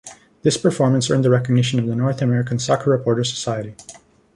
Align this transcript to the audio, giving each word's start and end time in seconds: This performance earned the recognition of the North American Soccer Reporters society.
This 0.41 0.57
performance 0.57 1.11
earned 1.11 1.23
the 1.23 1.29
recognition 1.29 1.77
of 1.79 1.85
the 1.85 1.95
North 1.95 2.23
American 2.23 2.57
Soccer 2.57 2.89
Reporters 2.89 3.29
society. 3.29 3.75